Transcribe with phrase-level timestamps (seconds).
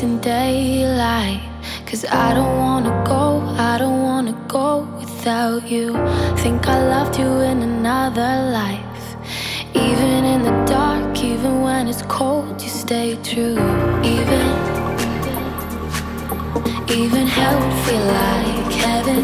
[0.00, 1.42] Daylight,
[1.84, 5.92] cause I don't wanna go, I don't wanna go without you.
[6.38, 9.16] Think I loved you in another life.
[9.74, 13.58] Even in the dark, even when it's cold, you stay true.
[14.02, 14.46] Even,
[16.88, 19.18] even hell feel like heaven.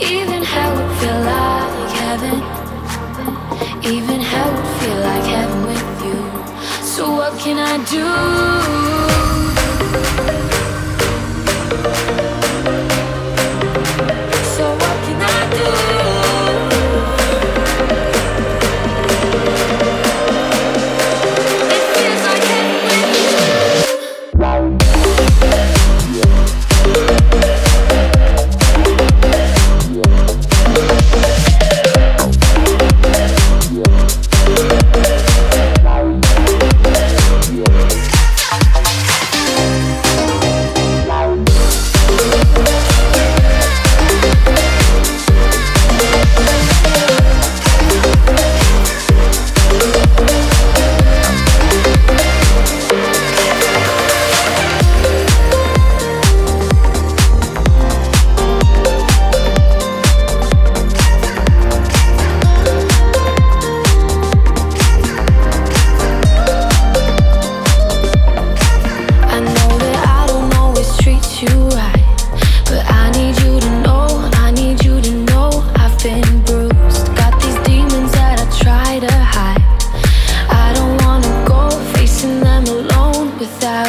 [0.00, 2.36] Even hell feel like heaven.
[3.84, 5.63] Even hell feel like heaven.
[6.94, 8.04] So what can I do?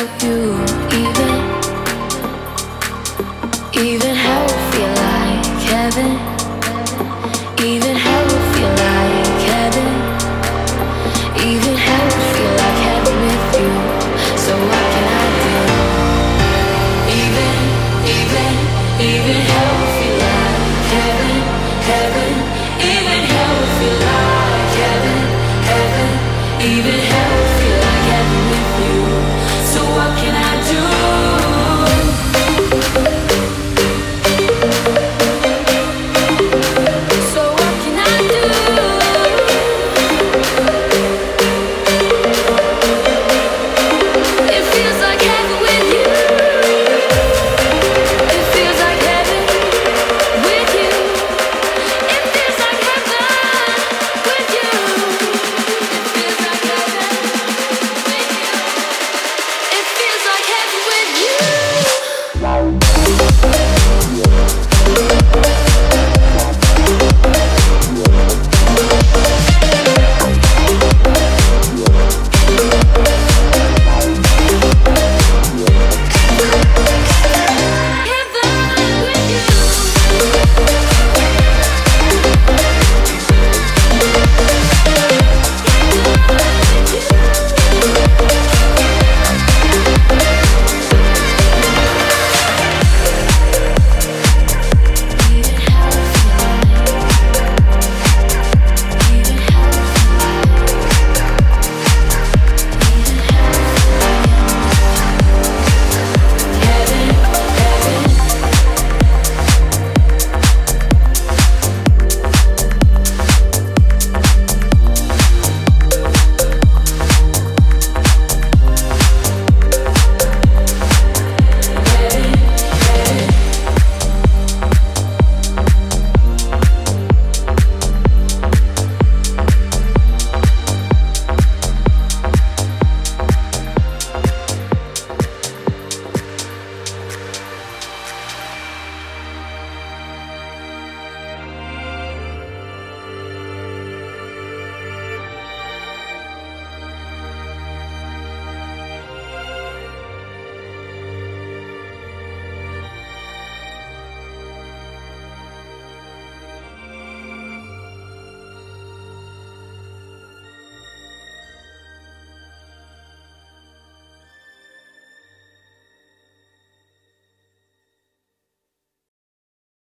[0.05, 0.64] Even